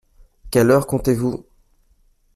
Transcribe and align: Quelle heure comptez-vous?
Quelle 0.49 0.71
heure 0.71 0.87
comptez-vous? 0.87 1.45